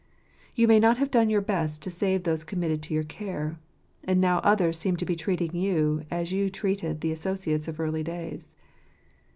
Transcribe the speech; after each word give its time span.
You 0.55 0.67
may 0.67 0.79
not 0.79 0.97
have 0.97 1.11
done 1.11 1.29
your 1.29 1.41
best 1.43 1.83
to 1.83 1.91
save 1.91 2.23
those 2.23 2.43
committed 2.43 2.81
to 2.81 2.93
your 2.95 3.03
care. 3.03 3.59
And 4.05 4.19
now 4.19 4.39
others 4.39 4.75
seem 4.79 4.97
to 4.97 5.05
be 5.05 5.15
treating 5.15 5.55
you 5.55 6.05
as 6.09 6.31
you 6.31 6.49
treated 6.49 7.01
the 7.01 7.11
associates 7.11 7.67
of 7.67 7.79
earlier 7.79 8.01
days. 8.03 8.49